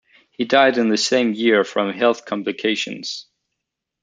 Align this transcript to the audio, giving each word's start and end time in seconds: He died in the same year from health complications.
He 0.31 0.45
died 0.45 0.79
in 0.79 0.89
the 0.89 0.97
same 0.97 1.31
year 1.33 1.63
from 1.63 1.93
health 1.93 2.25
complications. 2.25 3.27